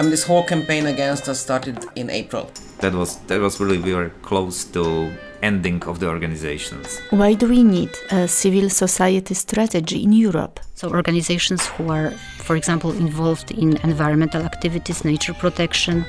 [0.00, 2.50] I mean, this whole campaign against us started in April.
[2.78, 5.12] That was that was really very close to
[5.42, 7.00] ending of the organizations.
[7.10, 10.58] Why do we need a civil society strategy in Europe?
[10.74, 16.06] So, organizations who are, for example, involved in environmental activities, nature protection,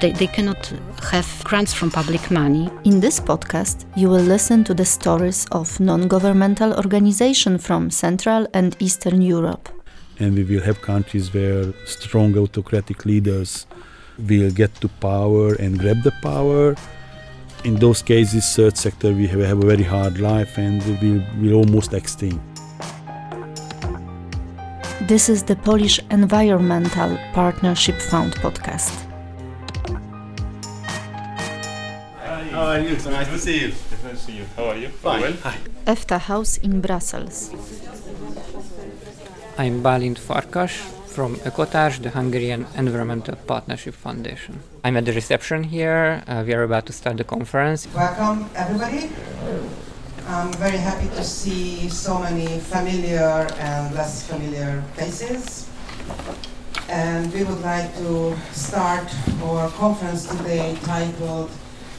[0.00, 0.72] they, they cannot
[1.12, 2.68] have grants from public money.
[2.82, 8.48] In this podcast, you will listen to the stories of non governmental organizations from Central
[8.52, 9.68] and Eastern Europe.
[10.22, 13.66] And we will have countries where strong autocratic leaders
[14.28, 16.76] will get to power and grab the power.
[17.64, 21.54] In those cases, third sector we have, have a very hard life and we will
[21.54, 22.40] almost extinct.
[25.08, 28.94] This is the Polish Environmental Partnership Fund podcast.
[32.52, 32.96] How are you?
[33.00, 33.68] So nice to see you.
[33.68, 34.44] Nice to see you.
[34.56, 34.88] How are you?
[34.88, 35.20] Fine.
[35.20, 35.36] Well?
[35.42, 35.56] Hi.
[35.86, 37.50] EFTA House in Brussels.
[39.58, 40.72] I'm Balint Farkas
[41.08, 44.60] from Ökotárs, the Hungarian Environmental Partnership Foundation.
[44.82, 46.22] I'm at the reception here.
[46.26, 47.86] Uh, we are about to start the conference.
[47.94, 49.10] Welcome, everybody.
[50.26, 55.68] I'm very happy to see so many familiar and less familiar faces.
[56.88, 59.04] And we would like to start
[59.44, 61.50] our conference today titled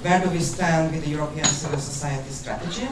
[0.02, 2.88] Where Do We Stand with the European Civil Society Strategy?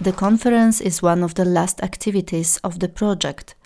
[0.00, 3.56] The conference is one of the last activities of the project,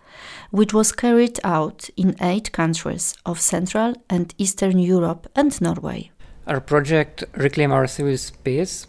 [0.51, 6.11] which was carried out in eight countries of Central and Eastern Europe and Norway.
[6.47, 8.87] Our project, Reclaim Our Civil Space,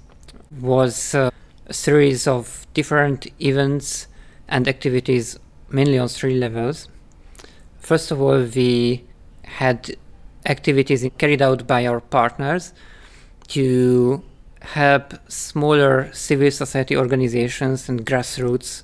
[0.62, 1.34] was a
[1.70, 4.08] series of different events
[4.48, 5.38] and activities,
[5.70, 6.88] mainly on three levels.
[7.78, 9.04] First of all, we
[9.44, 9.98] had
[10.46, 12.74] activities carried out by our partners
[13.50, 14.24] to
[14.64, 18.84] help smaller civil society organizations and grassroots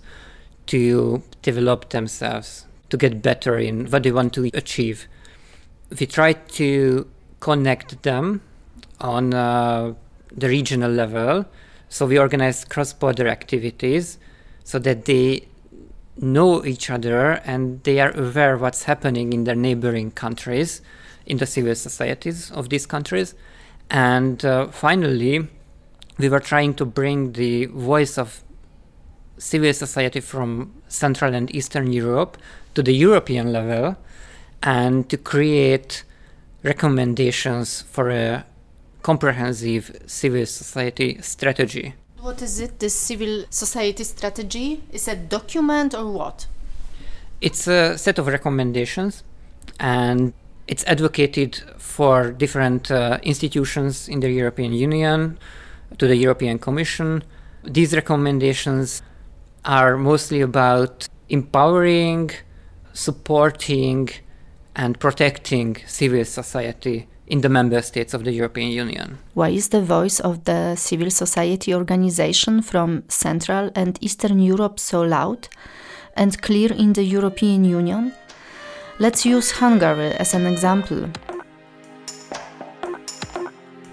[0.67, 5.07] to develop themselves, to get better in what they want to achieve.
[5.99, 7.07] We try to
[7.39, 8.41] connect them
[8.99, 9.93] on uh,
[10.31, 11.45] the regional level.
[11.87, 14.19] So we organize cross border activities
[14.63, 15.47] so that they
[16.17, 20.81] know each other and they are aware what's happening in their neighboring countries,
[21.25, 23.33] in the civil societies of these countries.
[23.89, 25.47] And uh, finally,
[26.19, 28.43] we were trying to bring the voice of
[29.37, 32.37] civil society from Central and Eastern Europe
[32.75, 33.95] to the European level
[34.61, 36.03] and to create
[36.61, 38.45] recommendations for a
[39.01, 41.95] comprehensive civil society strategy.
[42.19, 44.83] What is it, the civil society strategy?
[44.91, 46.47] Is it a document or what?
[47.39, 49.23] It's a set of recommendations
[49.79, 50.33] and
[50.67, 55.39] it's advocated for different uh, institutions in the European Union,
[55.97, 57.23] to the European Commission.
[57.63, 59.01] These recommendations
[59.65, 62.31] are mostly about empowering,
[62.93, 64.09] supporting,
[64.75, 69.17] and protecting civil society in the member states of the European Union.
[69.33, 75.01] Why is the voice of the civil society organization from Central and Eastern Europe so
[75.01, 75.47] loud
[76.15, 78.13] and clear in the European Union?
[78.99, 81.09] Let's use Hungary as an example.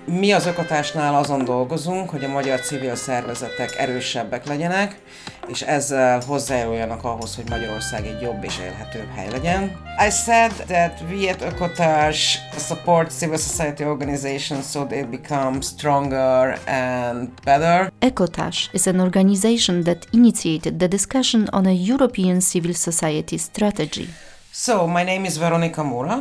[0.09, 5.01] Mi az Ökotásnál azon dolgozunk, hogy a magyar civil szervezetek erősebbek legyenek,
[5.49, 9.63] és ezzel hozzájáruljanak ahhoz, hogy Magyarország egy jobb és élhetőbb hely legyen.
[10.07, 17.29] I said that we at Ökotás support civil society organizations so they become stronger and
[17.45, 17.93] better.
[17.99, 24.09] Ecotash is an organization that initiated the discussion on a European civil society strategy.
[24.53, 26.21] So, my name is Veronika Mura,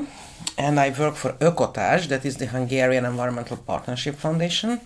[0.57, 4.79] and I work for Ökotárs, that is the Hungarian Environmental Partnership Foundation.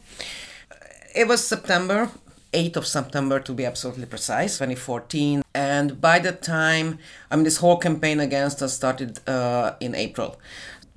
[1.16, 2.10] It was September,
[2.54, 5.44] 8th of September to be absolutely precise, 2014.
[5.54, 10.40] And by that time, I mean, this whole campaign against us started uh, in April.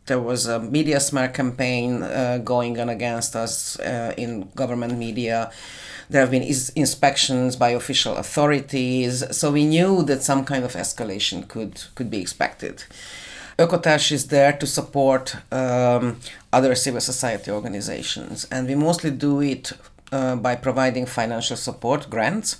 [0.07, 5.51] There was a media smear campaign uh, going on against us uh, in government media.
[6.11, 10.73] There have been is- inspections by official authorities, so we knew that some kind of
[10.73, 12.85] escalation could could be expected.
[13.63, 16.17] Ökotárs is there to support um,
[16.53, 19.73] other civil society organizations, and we mostly do it
[20.11, 22.57] uh, by providing financial support, grants.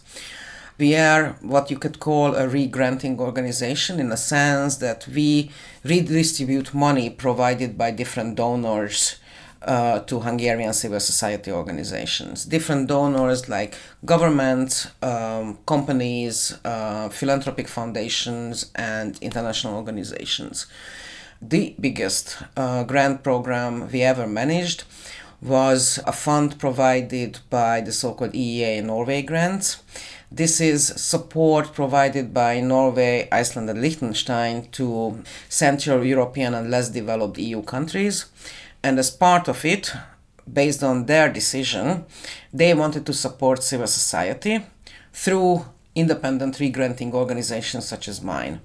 [0.79, 5.51] We are what you could call a re-granting organization in the sense that we
[5.83, 9.17] redistribute money provided by different donors
[9.65, 12.45] uh, to Hungarian civil society organizations.
[12.45, 20.67] Different donors like governments, um, companies, uh, philanthropic foundations, and international organizations.
[21.41, 24.85] The biggest uh, grant program we ever managed
[25.41, 29.83] was a fund provided by the so-called EEA Norway grants.
[30.31, 37.39] This is support provided by Norway, Iceland, and Liechtenstein to Central European and less developed
[37.39, 38.27] EU countries.
[38.83, 39.93] And as part of it,
[40.53, 42.05] based on their decision,
[42.53, 44.65] they wanted to support civil society
[45.13, 48.61] through independent re-granting organizations such as mine.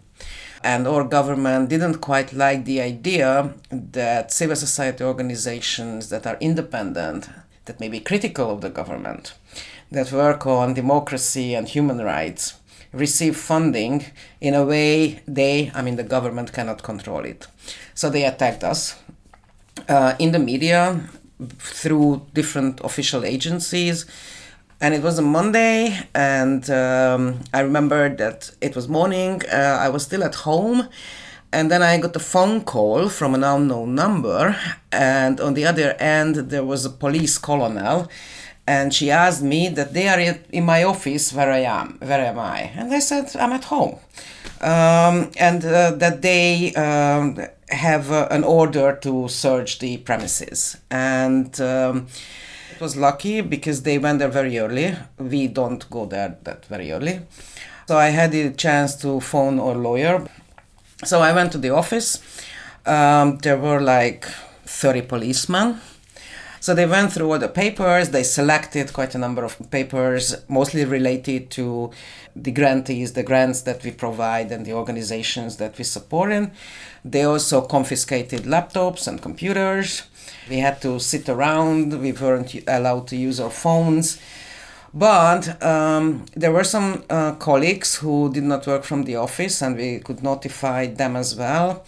[0.63, 7.29] And our government didn't quite like the idea that civil society organizations that are independent,
[7.65, 9.35] that may be critical of the government,
[9.91, 12.55] that work on democracy and human rights,
[12.91, 14.05] receive funding
[14.41, 17.45] in a way they, I mean, the government cannot control it.
[17.93, 18.95] So they attacked us.
[19.87, 20.99] Uh, in the media,
[21.59, 24.05] through different official agencies.
[24.79, 29.41] And it was a Monday, and um, I remember that it was morning.
[29.51, 30.87] Uh, I was still at home,
[31.51, 34.55] and then I got a phone call from an unknown number.
[34.91, 38.07] And on the other end, there was a police colonel,
[38.67, 41.33] and she asked me that they are in my office.
[41.33, 41.97] Where I am?
[41.99, 42.71] Where am I?
[42.75, 43.95] And I said I'm at home,
[44.61, 46.73] um, and uh, that they.
[46.75, 47.37] Um,
[47.69, 50.77] have uh, an order to search the premises.
[50.89, 52.07] And um,
[52.73, 54.95] it was lucky because they went there very early.
[55.17, 57.21] We don't go there that very early.
[57.87, 60.27] So I had the chance to phone our lawyer.
[61.05, 62.21] So I went to the office.
[62.85, 64.25] Um, there were like
[64.65, 65.81] 30 policemen.
[66.59, 70.85] So they went through all the papers, they selected quite a number of papers, mostly
[70.85, 71.91] related to
[72.35, 76.51] the grantees, the grants that we provide, and the organizations that we support in.
[77.05, 80.03] They also confiscated laptops and computers.
[80.49, 84.19] We had to sit around, we weren't allowed to use our phones.
[84.93, 89.75] But um, there were some uh, colleagues who did not work from the office, and
[89.75, 91.83] we could notify them as well.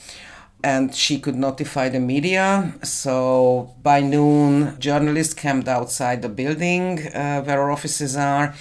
[0.62, 2.74] And she could notify the media.
[2.84, 8.54] So by noon, journalists camped outside the building uh, where our offices are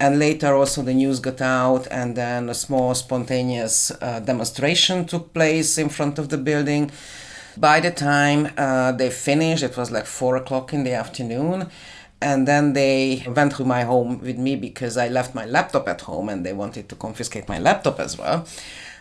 [0.00, 5.32] and later also the news got out and then a small spontaneous uh, demonstration took
[5.32, 6.90] place in front of the building
[7.56, 11.68] by the time uh, they finished it was like four o'clock in the afternoon
[12.20, 16.00] and then they went to my home with me because i left my laptop at
[16.02, 18.46] home and they wanted to confiscate my laptop as well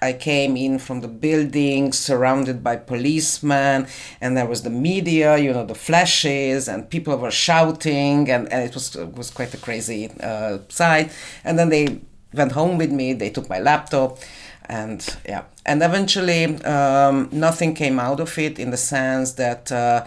[0.03, 3.87] I came in from the building surrounded by policemen,
[4.21, 8.61] and there was the media, you know, the flashes, and people were shouting, and, and
[8.67, 11.11] it was it was quite a crazy uh, sight.
[11.45, 12.01] And then they
[12.33, 13.13] went home with me.
[13.13, 14.19] They took my laptop,
[14.67, 19.71] and yeah, and eventually um, nothing came out of it in the sense that.
[19.71, 20.05] Uh,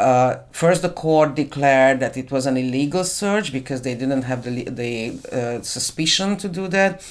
[0.00, 4.44] uh, first, the court declared that it was an illegal search because they didn't have
[4.44, 7.02] the, the uh, suspicion to do that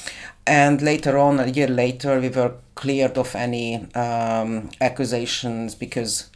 [0.49, 6.31] and later on, a year later, we were cleared of any um, accusations because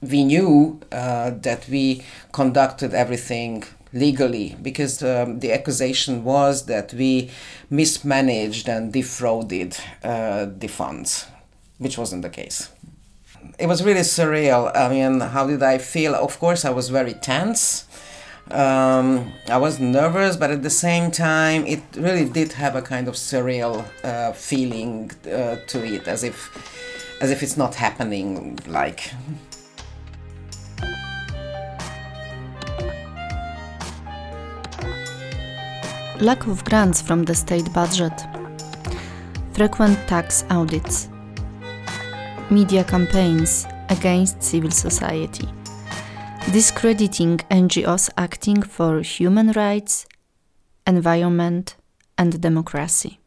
[0.00, 7.30] we knew uh, that we conducted everything legally because um, the accusation was that we
[7.68, 11.26] mismanaged and defrauded uh, the funds,
[11.76, 12.70] which wasn't the case.
[13.58, 14.74] It was really surreal.
[14.74, 16.14] I mean, how did I feel?
[16.14, 17.86] Of course, I was very tense
[18.50, 23.06] um, I was nervous, but at the same time, it really did have a kind
[23.06, 26.50] of surreal uh, feeling uh, to it, as if,
[27.20, 28.58] as if it's not happening.
[28.66, 29.12] Like.
[36.20, 38.12] Lack of grants from the state budget,
[39.54, 41.08] frequent tax audits,
[42.50, 45.48] media campaigns against civil society
[46.52, 50.06] discrediting NGOs acting for human rights,
[50.86, 51.76] environment,
[52.16, 53.18] and democracy.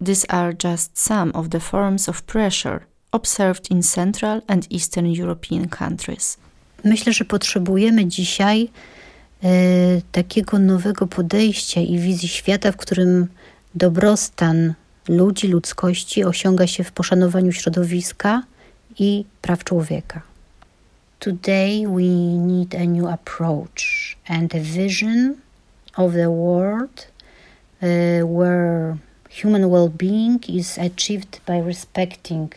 [0.00, 5.68] These are just some of the forms of pressure observed in Central and Eastern European
[5.68, 6.36] countries.
[6.84, 8.68] Myślę, że potrzebujemy dzisiaj
[9.42, 9.48] e,
[10.12, 13.26] takiego nowego podejścia i wizji świata, w którym
[13.74, 14.74] dobrostan
[15.08, 18.42] ludzi, ludzkości osiąga się w poszanowaniu środowiska
[18.98, 20.20] i praw człowieka.
[21.18, 22.02] Today, we
[22.36, 25.34] need a new approach and a vision
[25.96, 27.06] of the world
[27.82, 28.96] uh, where
[29.42, 32.54] human well being is achieved by respecting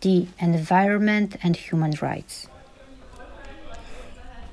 [0.00, 2.51] the environment and human rights.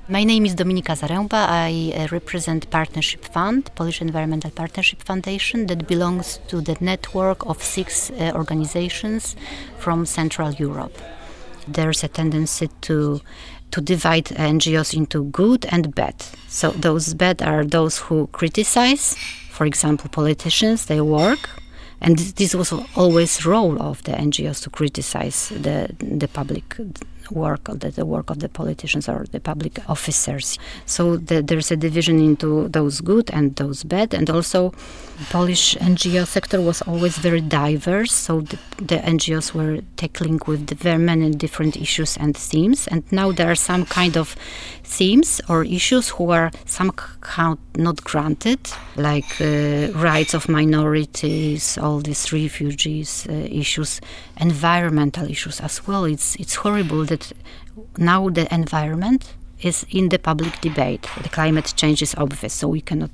[0.10, 1.48] My name is Dominika Zaręba.
[1.50, 7.62] I uh, represent Partnership Fund, Polish Environmental Partnership Foundation, that belongs to the network of
[7.62, 9.36] six uh, organizations
[9.78, 10.98] from Central Europe
[11.74, 13.22] there's a tendency to
[13.72, 16.16] to divide NGOs into good and bad.
[16.48, 19.16] So those bad are those who criticize,
[19.52, 21.50] for example, politicians, their work,
[22.02, 26.76] and this was always role of the NGOs to criticize the the public
[27.32, 30.58] work, the, the work of the politicians or the public officers.
[30.86, 34.74] So the, there's a division into those good and those bad, and also
[35.30, 38.12] Polish NGO sector was always very diverse.
[38.12, 43.32] So the, the NGOs were tackling with very many different issues and themes, and now
[43.32, 44.36] there are some kind of
[44.84, 48.60] themes or issues who are somehow not granted,
[48.96, 54.02] like uh, rights of minorities, all these refugees uh, issues,
[54.40, 56.06] environmental issues as well.
[56.06, 57.32] It's it's horrible that
[57.98, 61.08] now the environment is in the public debate.
[61.22, 63.12] The climate change is obvious, so we cannot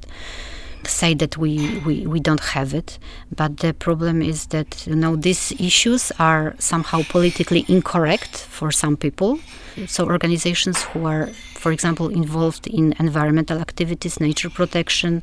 [0.87, 2.99] say that we, we, we don't have it.
[3.35, 8.95] But the problem is that you know these issues are somehow politically incorrect for some
[8.97, 9.39] people.
[9.87, 15.21] So organizations who are, for example, involved in environmental activities, nature protection,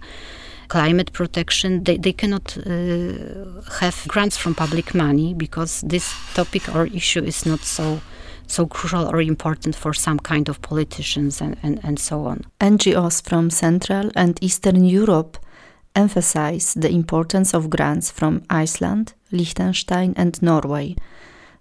[0.73, 6.87] climate protection, they, they cannot uh, have grants from public money because this topic or
[6.87, 8.01] issue is not so
[8.47, 12.39] so crucial or important for some kind of politicians and, and, and so on.
[12.61, 15.39] NGOs from Central and Eastern Europe
[15.95, 20.97] emphasize the importance of grants from Iceland, Liechtenstein, and Norway,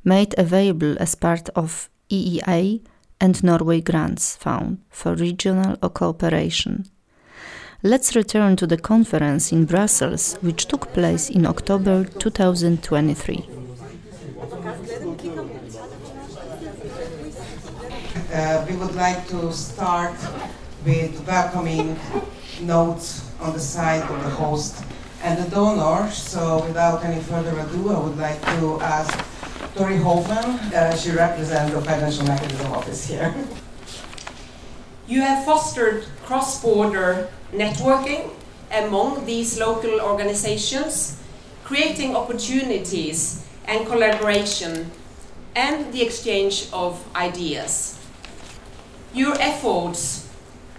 [0.04, 2.82] made available as part of EEA
[3.22, 6.86] and Norway Grants Fund for regional cooperation.
[7.84, 13.50] Let's return to the conference in Brussels, which took place in October 2023.
[18.32, 20.14] Uh, we would like to start
[20.86, 22.00] with welcoming
[22.62, 24.86] notes on the side of the host
[25.24, 26.08] and the donor.
[26.12, 29.12] So without any further ado, I would like to ask
[29.74, 30.46] Tori Hoven.
[30.72, 33.34] Uh, she represents the Financial Mechanism Office here.
[35.12, 38.30] You have fostered cross-border networking
[38.72, 41.22] among these local organizations,
[41.66, 44.90] creating opportunities and collaboration
[45.54, 48.00] and the exchange of ideas.
[49.14, 50.30] Your efforts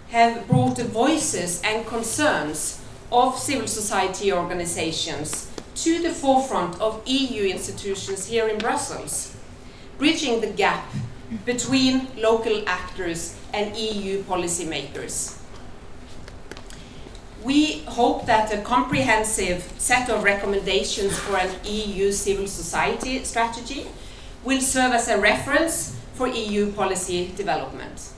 [0.08, 2.80] have brought the voices and concerns
[3.12, 9.36] of civil society organizations to the forefront of EU institutions here in Brussels,
[9.98, 10.86] bridging the gap
[11.44, 15.38] between local actors and EU policymakers.
[17.42, 23.86] We hope that a comprehensive set of recommendations for an EU civil society strategy
[24.44, 28.12] will serve as a reference for EU policy development.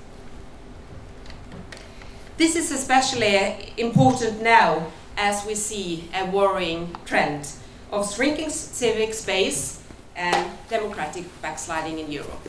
[2.37, 7.49] This is especially important now as we see a worrying trend
[7.93, 9.81] of shrinking civic space
[10.17, 12.49] and democratic backsliding in Europe.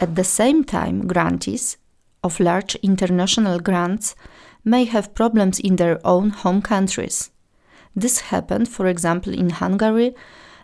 [0.00, 1.78] At the same time, grantees
[2.22, 4.14] of large international grants
[4.64, 7.30] may have problems in their own home countries.
[7.96, 10.14] This happened, for example, in Hungary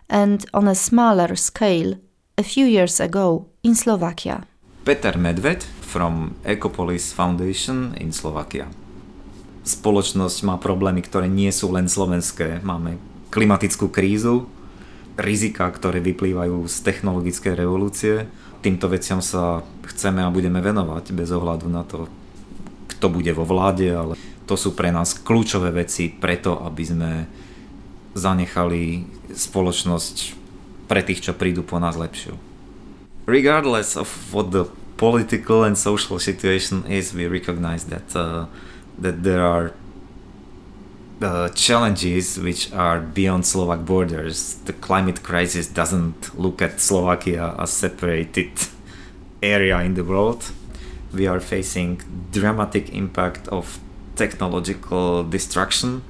[0.09, 1.97] and on a smaller scale
[2.37, 4.45] a few years ago in Slovakia.
[4.85, 8.67] Peter Medved from Ekopolis Foundation in Slovakia.
[9.63, 12.59] Spoločnosť má problémy, ktoré nie sú len slovenské.
[12.61, 12.99] Máme
[13.31, 14.51] klimatickú krízu,
[15.15, 18.27] rizika, ktoré vyplývajú z technologickej revolúcie.
[18.63, 19.59] Týmto veciam sa
[19.91, 22.07] chceme a budeme venovať bez ohľadu na to,
[22.95, 24.15] kto bude vo vláde, ale
[24.47, 27.11] to sú pre nás kľúčové veci preto, aby sme
[28.15, 29.03] zanechali
[29.35, 30.15] spoločnosť
[30.87, 32.39] pre tých, čo prídu po nás lepšiu.
[33.27, 38.47] Regardless of what the political and social situation is, we recognize that uh,
[38.99, 39.75] that there are
[41.21, 44.55] uh, challenges which are beyond Slovak borders.
[44.65, 48.51] The climate crisis doesn't look at Slovakia as a separated
[49.43, 50.51] area in the world.
[51.13, 52.01] We are facing
[52.31, 53.79] dramatic impact of
[54.15, 56.03] technological destruction.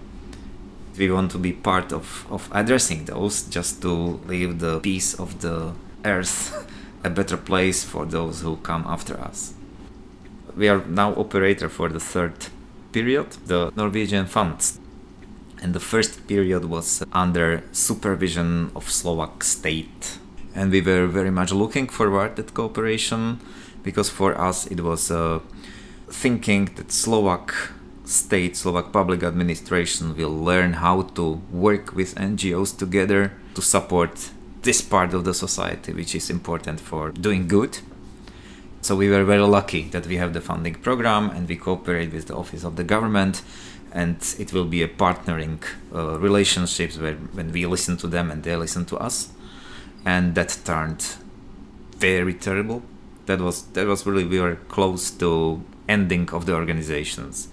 [0.98, 5.41] We want to be part of, of addressing those just to leave the peace of
[5.41, 5.74] the
[6.05, 6.67] earth
[7.03, 9.53] a better place for those who come after us.
[10.55, 12.48] We are now operator for the third
[12.91, 14.79] period, the Norwegian funds.
[15.63, 20.20] And the first period was under supervision of Slovak state.
[20.53, 23.39] And we were very much looking forward that cooperation
[23.82, 25.39] because for us it was uh,
[26.10, 27.55] thinking that Slovak
[28.03, 34.32] state, Slovak public administration will learn how to work with NGOs together to support
[34.63, 37.79] this part of the society, which is important for doing good.
[38.82, 42.27] So we were very lucky that we have the funding program and we cooperate with
[42.27, 43.41] the office of the government
[43.93, 45.63] and it will be a partnering
[45.95, 49.29] uh, relationships where when we listen to them and they listen to us
[50.05, 51.15] and that turned
[51.97, 52.81] very terrible
[53.27, 57.47] that was that was really we were close to ending of the organizations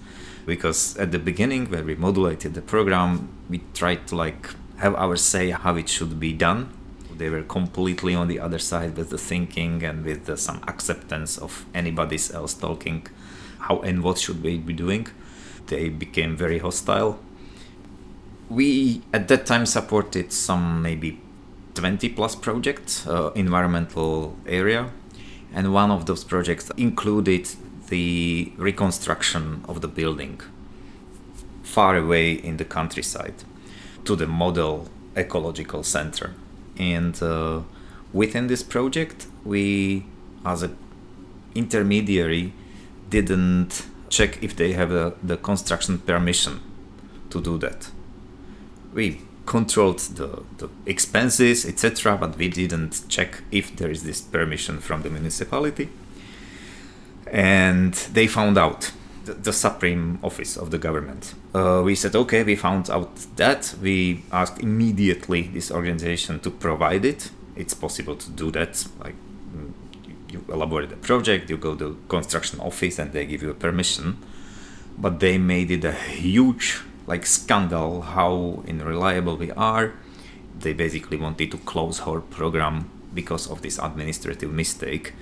[0.45, 4.49] because at the beginning when we modulated the program we tried to like
[4.81, 6.69] have our say how it should be done.
[7.15, 11.37] They were completely on the other side with the thinking and with the, some acceptance
[11.37, 13.05] of anybody's else talking
[13.59, 15.07] how and what should we be doing.
[15.71, 17.17] They became very hostile.
[18.49, 21.17] We at that time supported some maybe
[21.75, 24.89] 20 plus projects, uh, environmental area,
[25.53, 27.47] and one of those projects included
[27.87, 30.41] the reconstruction of the building
[31.63, 33.45] far away in the countryside
[34.03, 36.33] to the model ecological center.
[36.77, 37.61] And uh,
[38.11, 40.05] within this project, we,
[40.45, 40.75] as an
[41.55, 42.51] intermediary,
[43.09, 44.89] didn't check if they have
[45.23, 46.59] the construction permission
[47.31, 47.89] to do that.
[48.93, 54.79] We controlled the, the expenses, etc., but we didn't check if there is this permission
[54.79, 55.89] from the municipality.
[57.25, 58.91] And they found out
[59.25, 61.33] the, the supreme office of the government.
[61.55, 63.73] Uh, we said, okay, we found out that.
[63.81, 67.31] We asked immediately this organization to provide it.
[67.55, 68.85] It's possible to do that.
[68.99, 69.15] Like
[70.31, 74.17] you elaborate a project, you go to construction office, and they give you a permission.
[74.97, 79.93] But they made it a huge like scandal how unreliable we are.
[80.57, 85.13] They basically wanted to close our program because of this administrative mistake,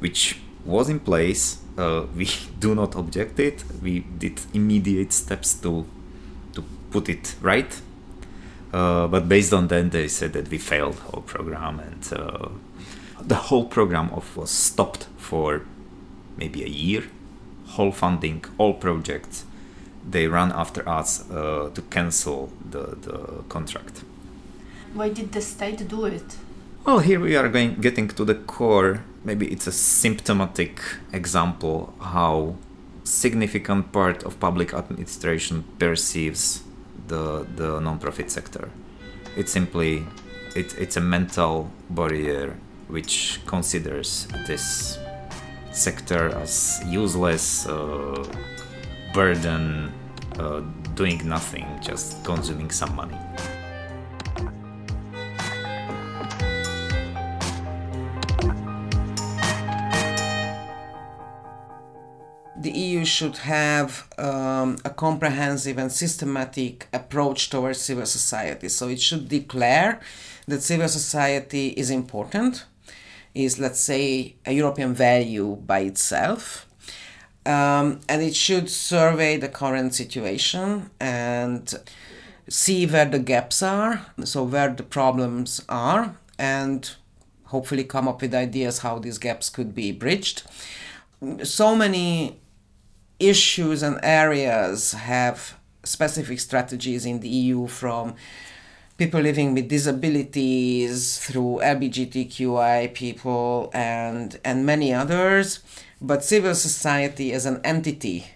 [0.00, 1.58] which was in place.
[1.76, 3.64] Uh, we do not object it.
[3.82, 5.86] We did immediate steps to
[6.54, 7.80] to put it right.
[8.72, 12.48] Uh, but based on that, they said that we failed our program, and uh,
[13.28, 15.62] the whole program of was stopped for
[16.36, 17.04] maybe a year.
[17.66, 19.44] Whole funding, all projects,
[20.10, 24.02] they run after us uh, to cancel the, the contract.
[24.94, 26.36] Why did the state do it?
[26.86, 29.04] Well, here we are going getting to the core.
[29.22, 30.80] Maybe it's a symptomatic
[31.12, 32.54] example how
[33.04, 36.62] significant part of public administration perceives
[37.08, 38.70] the the non-profit sector.
[39.36, 40.04] It's simply
[40.54, 42.56] it, it's a mental barrier
[42.88, 44.98] which considers this
[45.70, 48.24] sector as useless uh,
[49.14, 49.92] burden,
[50.38, 50.60] uh,
[50.94, 53.18] doing nothing, just consuming some money.
[62.60, 68.68] the EU should have um, a comprehensive and systematic approach towards civil society.
[68.68, 70.00] So it should declare
[70.46, 72.64] that civil society is important,
[73.38, 76.66] is, let's say, a European value by itself.
[77.46, 81.72] Um, and it should survey the current situation and
[82.48, 86.90] see where the gaps are, so where the problems are, and
[87.44, 90.42] hopefully come up with ideas how these gaps could be bridged.
[91.44, 92.40] So many
[93.20, 98.16] issues and areas have specific strategies in the EU from
[98.98, 105.60] people living with disabilities through LGBTQI people and and many others.
[106.00, 108.26] But civil society as an entity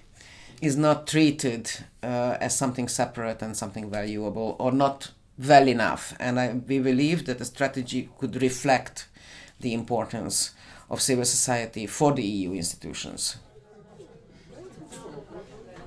[0.61, 1.71] is not treated
[2.03, 6.15] uh, as something separate and something valuable or not well enough.
[6.21, 9.09] And I, we believe that the strategy could reflect
[9.61, 10.53] the importance
[10.89, 13.37] of civil society for the EU institutions.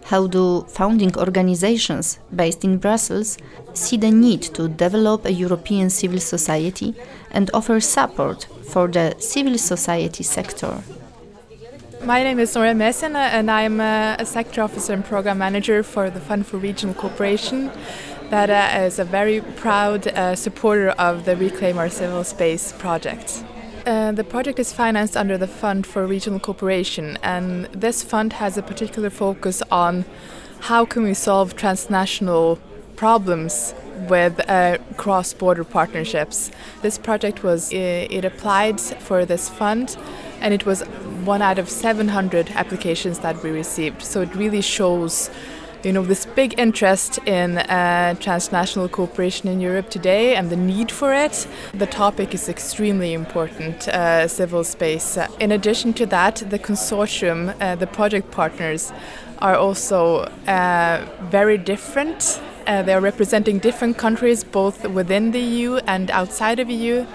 [0.06, 3.38] How do founding organizations based in Brussels
[3.76, 6.96] see the need to develop a European civil society
[7.32, 10.82] and offer support for the civil society sector?
[12.04, 16.10] My name is Nora Mehsen, and I'm a, a, sector officer and program manager for
[16.10, 17.72] the Fund for Regional Cooperation.
[18.30, 23.44] That uh, is a very proud uh, supporter of the Reclaim Our Civil Space project.
[23.88, 28.58] Uh, the project is financed under the Fund for Regional Cooperation, and this fund has
[28.58, 30.06] a particular focus on
[30.62, 32.60] how can we solve transnational
[32.96, 33.74] problems
[34.10, 36.52] with uh, cross-border partnerships.
[36.82, 39.98] This project was it, it applied for this fund,
[40.42, 40.82] and it was
[41.24, 44.02] one out of 700 applications that we received.
[44.02, 45.30] So it really shows
[45.86, 50.92] you know this big interest in uh, transnational cooperation in Europe today and the need
[50.92, 51.48] for it.
[51.76, 55.16] The topic is extremely important, uh, civil space.
[55.16, 58.92] Uh, in addition to that, the consortium, uh, the project partners,
[59.40, 62.40] are also uh, very different.
[62.68, 67.06] Uh, they are representing different countries, both within the EU and outside of the EU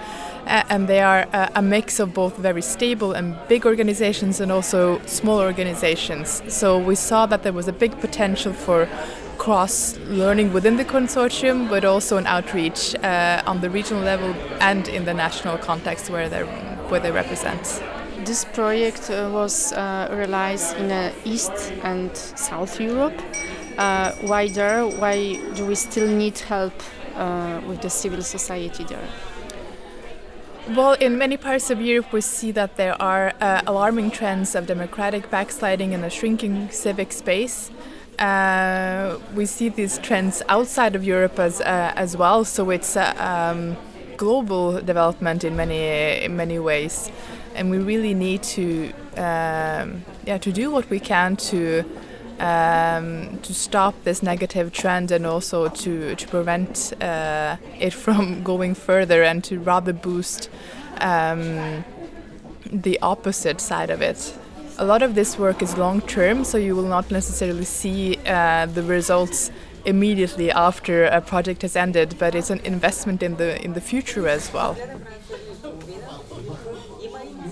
[0.47, 5.39] and they are a mix of both very stable and big organizations and also small
[5.39, 6.41] organizations.
[6.47, 8.89] So we saw that there was a big potential for
[9.37, 14.87] cross learning within the consortium, but also an outreach uh, on the regional level and
[14.87, 16.43] in the national context where they
[16.89, 17.81] where they represent.
[18.25, 23.19] This project uh, was uh, realized in uh, East and South Europe.
[23.77, 24.85] Uh, why there?
[24.85, 26.73] Why do we still need help
[27.15, 29.07] uh, with the civil society there?
[30.69, 34.67] Well, in many parts of Europe, we see that there are uh, alarming trends of
[34.67, 37.71] democratic backsliding and a shrinking civic space.
[38.19, 42.45] Uh, we see these trends outside of Europe as uh, as well.
[42.45, 43.75] So it's a um,
[44.17, 47.11] global development in many in many ways,
[47.55, 51.83] and we really need to um, yeah to do what we can to
[52.41, 58.73] um, to stop this negative trend and also to, to prevent uh, it from going
[58.73, 60.49] further and to rather boost
[60.99, 61.85] um,
[62.65, 64.37] the opposite side of it.
[64.77, 68.65] A lot of this work is long term, so you will not necessarily see uh,
[68.65, 69.51] the results
[69.85, 74.27] immediately after a project has ended, but it's an investment in the in the future
[74.27, 74.75] as well.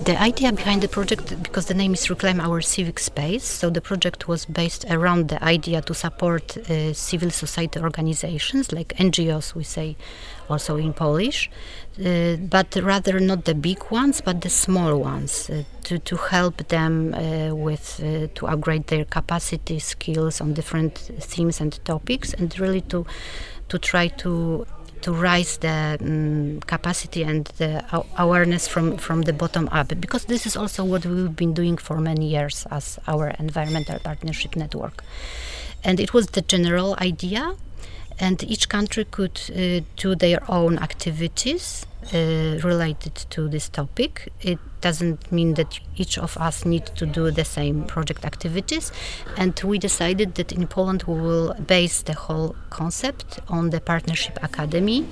[0.09, 3.79] The idea behind the project, because the name is Reclaim Our Civic Space, so the
[3.79, 9.63] project was based around the idea to support uh, civil society organizations, like NGOs, we
[9.63, 9.95] say
[10.49, 11.51] also in Polish,
[12.03, 16.67] uh, but rather not the big ones, but the small ones, uh, to, to help
[16.69, 22.59] them uh, with uh, to upgrade their capacity, skills on different themes and topics, and
[22.59, 23.05] really to
[23.67, 24.65] to try to
[25.01, 27.83] to raise the um, capacity and the
[28.17, 31.99] awareness from, from the bottom up because this is also what we've been doing for
[31.99, 35.03] many years as our environmental partnership network.
[35.83, 37.55] And it was the general idea
[38.19, 44.31] and each country could uh, do their own activities Uh, related to this topic.
[44.41, 48.93] It doesn't mean that each of us need to do the same project activities.
[49.35, 54.39] And we decided that in Poland we will base the whole concept on the Partnership
[54.41, 55.05] Academy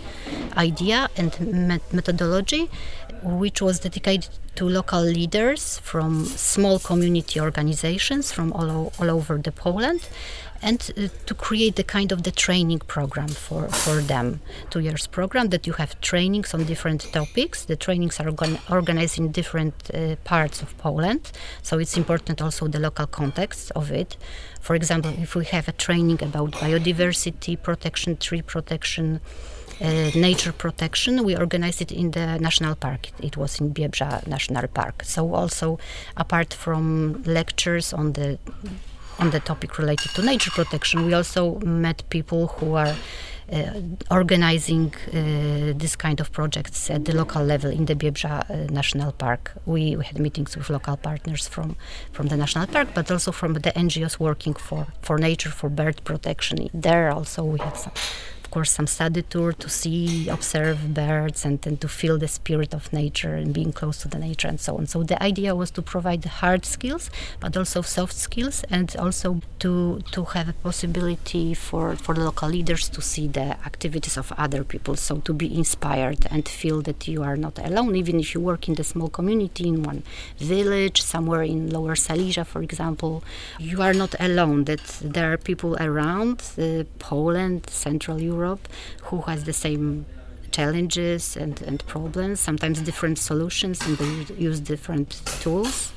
[0.55, 2.69] idea and met- methodology,
[3.21, 9.51] which was dedicated to local leaders from small community organizations from all, all over the
[9.51, 10.07] Poland
[10.67, 15.07] and uh, to create the kind of the training program for, for them two years
[15.07, 19.75] program that you have trainings on different topics the trainings are organ- organized in different
[19.93, 21.31] uh, parts of poland
[21.63, 24.17] so it's important also the local context of it
[24.59, 29.21] for example if we have a training about biodiversity protection tree protection
[29.79, 31.23] uh, nature protection.
[31.23, 33.11] We organized it in the national park.
[33.21, 35.03] It was in Biebrza National Park.
[35.03, 35.77] So also,
[36.15, 38.39] apart from lectures on the
[39.19, 41.05] on the topic related to nature protection.
[41.05, 42.95] We also met people who are
[43.51, 43.79] uh,
[44.11, 49.11] organizing uh, this kind of projects at the local level in the Biebrza uh, National
[49.11, 49.53] Park.
[49.65, 51.77] We, we, had meetings with local partners from,
[52.11, 56.03] from the national park, but also from the NGOs working for, for nature, for bird
[56.03, 56.69] protection.
[56.73, 57.93] There also we had some
[58.57, 62.91] course, some study tour to see, observe birds, and then to feel the spirit of
[62.91, 64.87] nature and being close to the nature and so on.
[64.87, 70.01] So the idea was to provide hard skills, but also soft skills, and also to
[70.15, 74.95] to have a possibility for for local leaders to see the activities of other people.
[74.95, 78.67] So to be inspired and feel that you are not alone, even if you work
[78.69, 80.01] in the small community in one
[80.39, 83.23] village, somewhere in Lower Silesia, for example,
[83.59, 84.59] you are not alone.
[84.71, 88.67] That there are people around uh, Poland, Central Europe Europe
[89.07, 90.05] who has the same
[90.51, 95.09] challenges and, and problems, sometimes different solutions, and they use different
[95.41, 95.91] tools.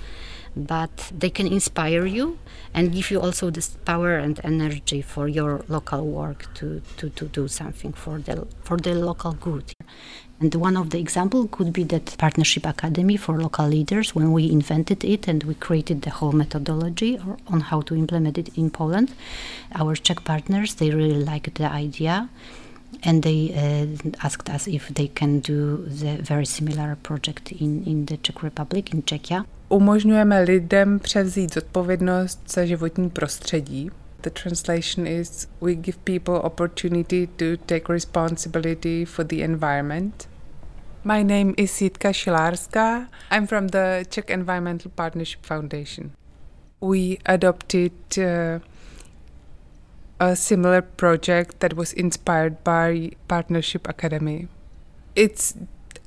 [0.56, 2.38] But they can inspire you
[2.74, 7.26] and give you also this power and energy for your local work to, to, to
[7.26, 9.72] do something for the for the local good.
[10.40, 14.50] And one of the example could be that Partnership Academy for local leaders when we
[14.50, 19.12] invented it and we created the whole methodology on how to implement it in Poland.
[19.74, 22.30] Our Czech partners they really liked the idea
[23.02, 28.06] and they uh, asked us if they can do the very similar project in, in
[28.06, 29.44] the Czech Republic, in Czechia.
[29.72, 33.90] Umožňujeme lidem převzít zodpovědnost za životní prostředí.
[34.20, 40.28] The translation is we give people opportunity to take responsibility for the environment.
[41.04, 43.08] My name is Jitka Šilárská.
[43.36, 46.10] I'm from the Czech Environmental Partnership Foundation.
[46.80, 48.60] We adopted uh,
[50.18, 54.48] a similar project that was inspired by Partnership Academy.
[55.14, 55.54] It's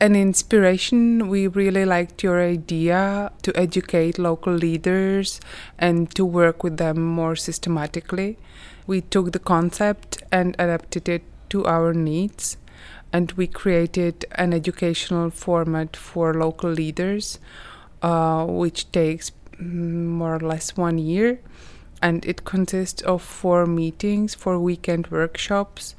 [0.04, 1.30] an inspiration.
[1.30, 5.39] We really liked your idea to educate local leaders
[5.80, 8.38] and to work with them more systematically.
[8.86, 12.58] We took the concept and adapted it to our needs
[13.13, 17.39] and we created an educational format for local leaders,
[18.02, 21.39] uh, which takes mm, more or less one year,
[22.02, 25.96] and it consists of four meetings, four weekend workshops,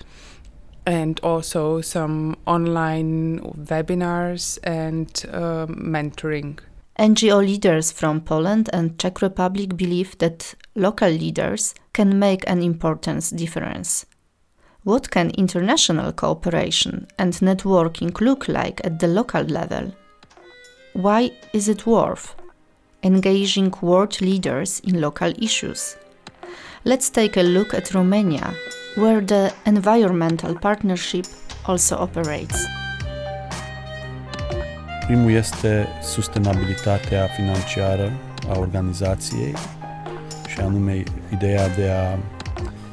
[0.87, 6.59] and also some online webinars and uh, mentoring.
[6.99, 13.37] NGO leaders from Poland and Czech Republic believe that local leaders can make an important
[13.37, 14.07] difference.
[14.85, 19.92] What can international cooperation and networking look like at the local level?
[20.92, 22.37] Why is it worth
[23.03, 25.97] engaging world leaders in local issues?
[26.85, 28.55] Let's take a look at Romania,
[28.96, 31.26] where the environmental partnership
[31.66, 32.66] also operates.
[35.07, 38.12] Primul este sustenabilitatea financiară
[38.48, 39.54] a organizației
[40.48, 41.02] și anume
[41.33, 42.18] ideea de a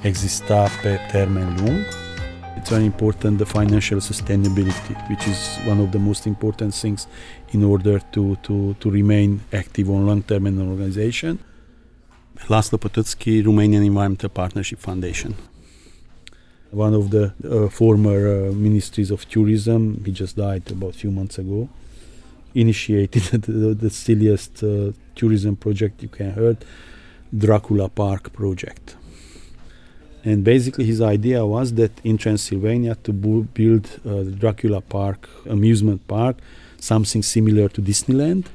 [0.02, 1.78] exista pe termen lung.
[2.58, 7.08] It's very important the financial sustainability, which is one of the most important things
[7.52, 11.40] in order to, to, to remain active on long term in an organization.
[12.48, 15.36] Laszlo Potozky, Romanian Environmental Partnership Foundation.
[16.72, 21.12] One of the uh, former uh, ministries of tourism, he just died about a few
[21.12, 21.68] months ago,
[22.56, 26.58] initiated the, the silliest uh, tourism project you can heard,
[27.38, 28.96] Dracula Park project.
[30.24, 36.08] And basically, his idea was that in Transylvania to bu- build uh, Dracula Park amusement
[36.08, 36.38] park,
[36.80, 38.46] something similar to Disneyland.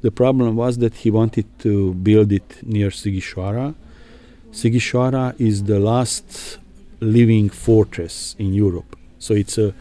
[0.00, 3.74] The problem was that he wanted to build it near Sighisoara.
[4.52, 6.58] Sighisoara is the last
[7.00, 8.96] living fortress in Europe.
[9.18, 9.74] So it's a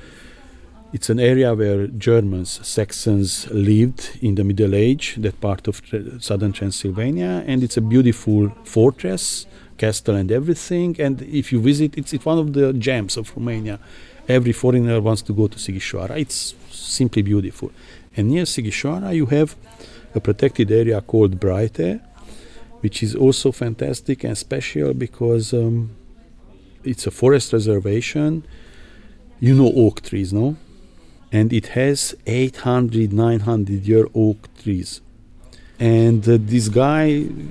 [0.93, 5.81] it's an area where Germans, Saxons lived in the Middle Age, that part of
[6.19, 9.45] southern Transylvania, and it's a beautiful fortress,
[9.77, 10.95] castle, and everything.
[10.99, 13.79] And if you visit, it's, it's one of the gems of Romania.
[14.29, 16.17] Every foreigner wants to go to Sighisoara.
[16.17, 17.71] It's simply beautiful.
[18.15, 19.55] And near Sighisoara, you have
[20.15, 22.01] a protected area called Breite,
[22.79, 25.91] which is also fantastic and special because um,
[26.87, 28.45] it's a forest reservation.
[29.39, 30.57] You know oak trees, no?
[31.31, 35.01] and it has 800 900 year oak trees
[35.79, 37.03] and uh, this guy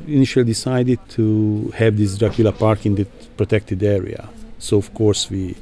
[0.06, 3.04] initially decided to have this dracula park in the
[3.36, 5.54] protected area so of course we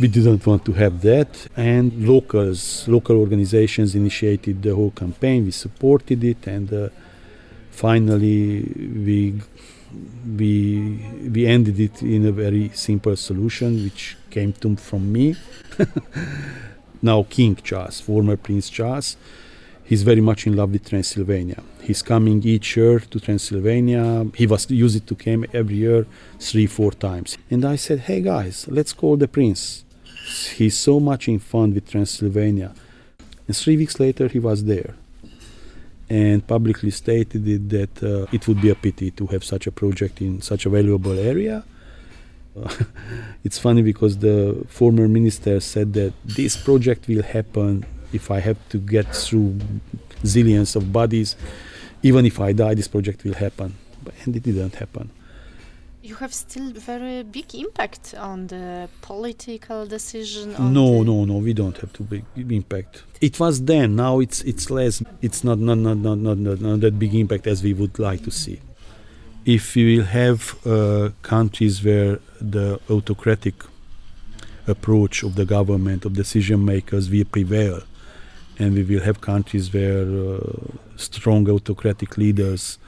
[0.00, 5.50] we didn't want to have that and locals local organizations initiated the whole campaign we
[5.50, 6.88] supported it and uh,
[7.70, 8.62] finally
[9.06, 9.40] we
[10.36, 11.00] we
[11.34, 15.36] we ended it in a very simple solution which came to from me
[17.02, 19.16] now King Charles, former Prince Charles,
[19.84, 21.62] he's very much in love with Transylvania.
[21.82, 24.26] He's coming each year to Transylvania.
[24.34, 26.06] He was used to come every year
[26.38, 27.36] three, four times.
[27.50, 29.84] And I said, hey guys, let's call the prince.
[30.56, 32.74] He's so much in fun with Transylvania.
[33.46, 34.94] And three weeks later, he was there
[36.08, 39.72] and publicly stated it that uh, it would be a pity to have such a
[39.72, 41.64] project in such a valuable area
[43.44, 48.56] it's funny because the former minister said that this project will happen if I have
[48.68, 49.58] to get through
[50.22, 51.36] zillions of bodies.
[52.02, 53.74] Even if I die, this project will happen.
[54.24, 55.10] And it didn't happen.
[56.04, 60.52] You have still very big impact on the political decision.
[60.58, 61.36] no, no, no.
[61.38, 63.04] We don't have too big impact.
[63.22, 63.96] It was then.
[63.96, 65.02] Now it's it's less.
[65.22, 68.22] It's not not not not not, not, not that big impact as we would like
[68.24, 68.60] to see
[69.44, 73.54] if we will have uh, countries where the autocratic
[74.66, 77.82] approach of the government of decision makers will prevail
[78.58, 80.38] and we will have countries where uh,
[80.96, 82.78] strong autocratic leaders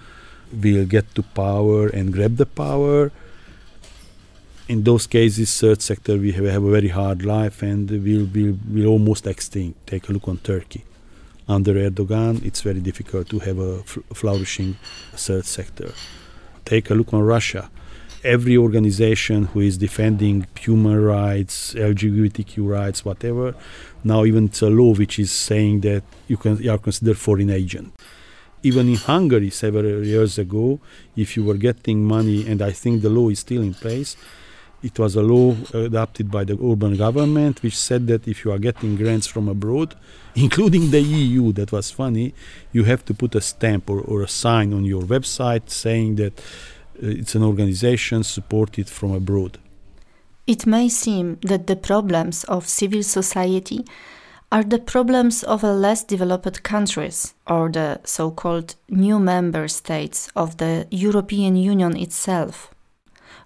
[0.52, 3.10] will get to power and grab the power
[4.68, 8.58] in those cases third sector we have, have a very hard life and will will
[8.70, 10.84] will almost extinct take a look on turkey
[11.48, 14.76] under erdogan it's very difficult to have a fl- flourishing
[15.14, 15.92] third sector
[16.66, 17.70] take a look on Russia.
[18.22, 23.54] Every organization who is defending human rights, LGBTQ rights, whatever,
[24.02, 27.50] now even it's a law which is saying that you can you are considered foreign
[27.50, 27.94] agent.
[28.68, 30.80] Even in Hungary, several years ago,
[31.14, 34.16] if you were getting money, and I think the law is still in place,
[34.82, 38.58] it was a law adopted by the Orbán government which said that if you are
[38.58, 39.94] getting grants from abroad,
[40.34, 42.34] including the EU, that was funny,
[42.72, 46.38] you have to put a stamp or, or a sign on your website saying that
[46.38, 46.42] uh,
[47.20, 49.58] it's an organization supported from abroad.
[50.46, 53.84] It may seem that the problems of civil society
[54.50, 60.56] are the problems of less developed countries or the so called new member states of
[60.56, 62.70] the European Union itself.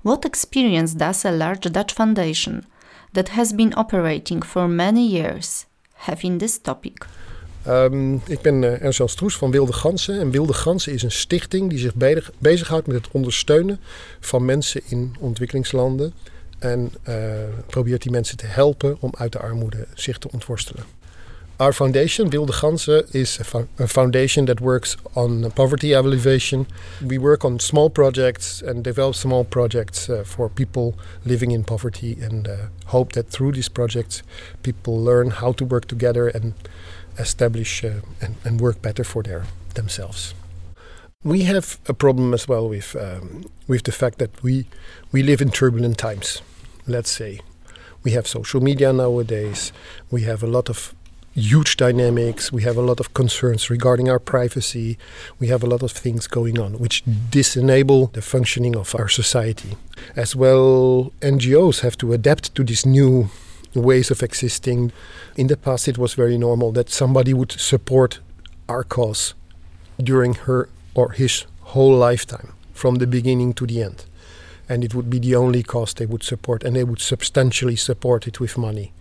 [0.03, 2.67] What experience does a large Dutch foundation
[3.13, 7.07] that has been operating for many years have in this topic?
[7.69, 10.21] Um, ik ben uh, Ernst Jan Stroes van Wilde Gansen.
[10.21, 11.95] En Wilde Gansen is een stichting die zich
[12.39, 13.81] bezighoudt met het ondersteunen
[14.21, 16.13] van mensen in ontwikkelingslanden.
[16.61, 17.15] En uh,
[17.67, 20.85] probeert die mensen te helpen om uit de armoede zich te ontworstelen.
[21.61, 26.67] Our foundation, Wilde Ganzen, is a, fo- a, foundation that works on poverty alleviation.
[27.07, 32.17] We work on small projects and develop small projects uh, for people living in poverty
[32.23, 34.23] and uh, hope that through these projects
[34.63, 36.55] people learn how to work together and
[37.19, 39.45] establish and, and, work better for their
[39.75, 40.35] themselves.
[41.25, 44.65] We have a problem as well with um, with the fact that we
[45.13, 46.43] we live in turbulent times.
[46.91, 47.39] Let's say
[48.03, 49.73] we have social media nowadays.
[50.11, 50.93] We have a lot of
[51.35, 52.51] huge dynamics.
[52.51, 54.99] We have a lot of concerns regarding our privacy.
[55.39, 59.77] We have a lot of things going on which disenable the functioning of our society.
[60.17, 63.31] As well, NGOs have to adapt to these new
[63.73, 64.91] ways of existing.
[65.37, 68.19] In the past, it was very normal that somebody would support
[68.69, 69.35] our cause
[70.03, 74.07] during her or his whole lifetime, from the beginning to the end.
[74.71, 78.27] And it would be the only cause they would support, and they would substantially support
[78.27, 78.93] it with money.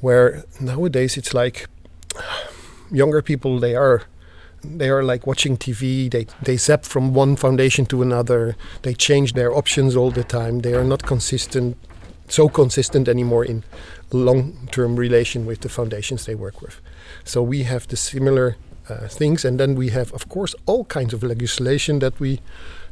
[0.00, 1.68] Where nowadays it's like
[2.90, 4.02] younger people they are
[4.62, 9.32] they are like watching TV they they zap from one foundation to another they change
[9.32, 11.76] their options all the time they are not consistent
[12.32, 13.64] so consistent anymore in
[14.12, 16.80] long-term relation with the foundations they work with.
[17.24, 18.56] So we have the similar
[18.88, 22.40] uh, things and then we have of course all kinds of legislation that we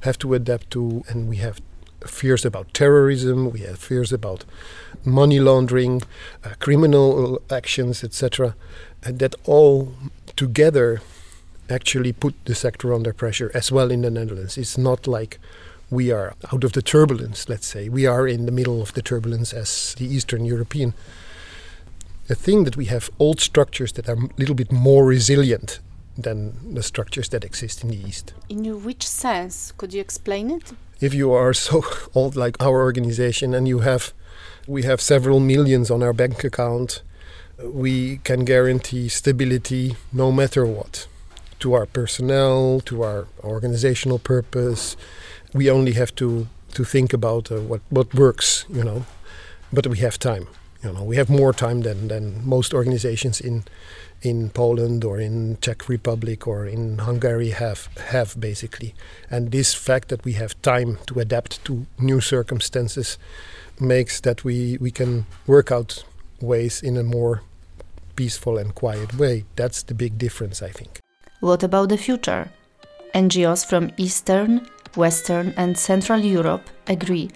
[0.01, 1.61] have to adapt to and we have
[2.07, 4.44] fears about terrorism we have fears about
[5.05, 6.03] money laundering,
[6.44, 8.55] uh, criminal actions, etc.
[9.05, 9.94] And that all
[10.37, 11.01] together
[11.70, 14.57] actually put the sector under pressure as well in the Netherlands.
[14.57, 15.38] It's not like
[15.90, 17.88] we are out of the turbulence, let's say.
[17.88, 20.94] We are in the middle of the turbulence as the Eastern European.
[22.29, 25.81] The thing that we have old structures that are a little bit more resilient
[26.17, 28.35] than the structures that exist in the East.
[28.49, 29.73] In which sense?
[29.77, 30.73] Could you explain it?
[31.01, 31.83] If you are so
[32.14, 34.12] old like our organization and you have
[34.69, 37.03] we have several millions on our bank account.
[37.64, 41.09] We can guarantee stability no matter what
[41.61, 44.97] to our personnel, to our organizational purpose.
[45.55, 49.07] We only have to, to think about uh, what, what works, you know.
[49.73, 50.47] But we have time,
[50.83, 51.03] you know.
[51.05, 53.64] We have more time than, than most organizations in
[54.23, 58.95] in Poland or in Czech Republic or in Hungary have have basically.
[59.31, 63.19] And this fact that we have time to adapt to new circumstances
[63.81, 66.05] makes that we, we can work out
[66.41, 67.43] ways in a more
[68.17, 69.45] peaceful and quiet way.
[69.55, 70.99] That's the big difference, I think.
[71.41, 72.51] What about the future?
[73.14, 74.67] NGOs from Eastern,
[74.98, 77.30] Western, and Central Europe agree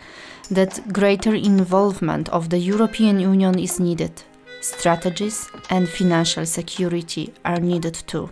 [0.51, 4.23] that greater involvement of the European Union is needed.
[4.61, 8.29] Strategies and financial security are needed too.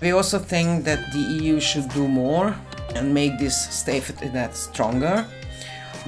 [0.00, 2.54] We also think that the EU should do more
[2.94, 5.26] and make this safety net stronger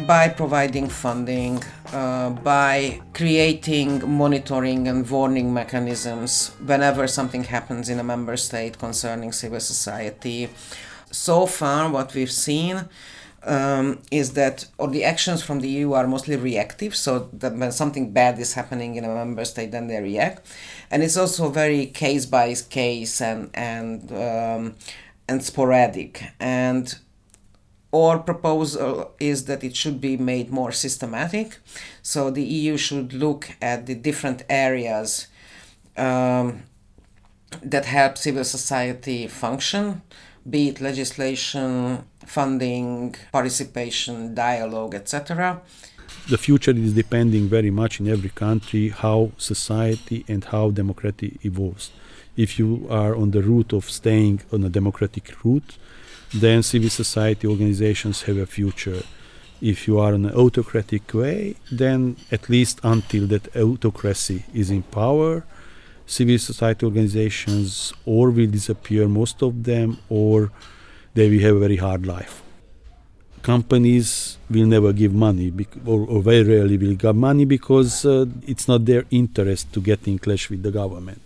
[0.07, 8.05] by providing funding, uh, by creating monitoring and warning mechanisms whenever something happens in a
[8.05, 10.51] member state concerning civil society.
[11.17, 12.89] So far, what we've seen
[13.43, 17.73] um, is that, or the actions from the EU are mostly reactive, so that when
[17.73, 20.47] something bad is happening in a member state, then they react,
[20.91, 24.75] and it's also very case by case and and um,
[25.29, 26.99] and sporadic and
[27.93, 31.59] our proposal is that it should be made more systematic.
[32.03, 35.29] So the EU should look at the different areas
[35.97, 36.65] um,
[37.63, 40.03] that help civil society function,
[40.49, 45.61] be it legislation, funding, participation, dialogue, etc.
[46.29, 51.91] The future is depending very much in every country how society and how democracy evolves.
[52.37, 55.79] If you are on the route of staying on a democratic route,
[56.35, 59.03] then civil society organizations have a future.
[59.61, 64.83] If you are in an autocratic way, then at least until that autocracy is in
[64.83, 65.45] power,
[66.07, 70.51] civil society organizations or will disappear, most of them, or
[71.15, 72.43] they will have a very hard life.
[73.43, 75.53] Companies will never give money,
[75.85, 80.07] or, or very rarely will give money because uh, it's not their interest to get
[80.07, 81.21] in clash with the government.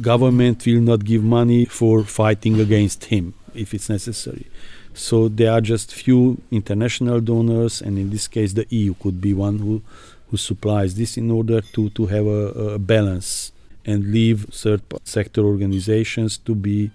[0.00, 4.46] Government will not give money for fighting against him if it's necessary.
[4.94, 9.34] So there are just few international donors, and in this case, the EU could be
[9.34, 9.82] one who,
[10.28, 13.51] who supplies this in order to, to have a, a balance
[13.84, 16.90] and leave third sector organizations to be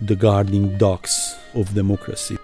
[0.00, 2.38] the guarding dogs of democracy.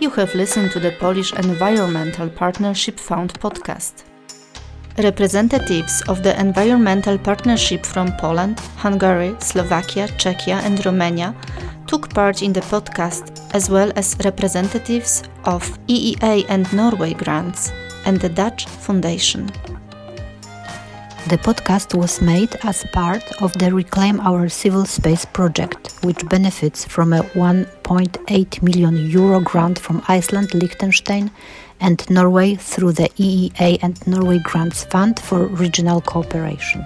[0.00, 4.04] You have listened to the Polish Environmental Partnership Fund podcast.
[4.96, 11.34] Representatives of the Environmental Partnership from Poland, Hungary, Slovakia, Czechia, and Romania
[11.88, 17.72] took part in the podcast, as well as representatives of EEA and Norway grants
[18.04, 19.46] and the Dutch Foundation.
[21.28, 26.84] The podcast was made as part of the Reclaim Our Civil Space project, which benefits
[26.84, 31.30] from a 1.8 million euro grant from Iceland, Liechtenstein,
[31.80, 36.84] and Norway through the EEA and Norway Grants Fund for Regional Cooperation.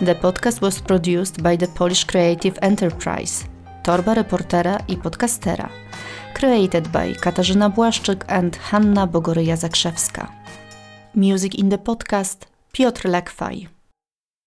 [0.00, 3.44] The podcast was produced by the Polish Creative Enterprise,
[3.82, 5.68] Torba Reportera i Podcastera,
[6.34, 10.32] created by Katarzyna Błaszczyk and Hanna Bogoryja Zakrzewska.
[11.14, 13.79] Music in the podcast Piotr Lekwaj.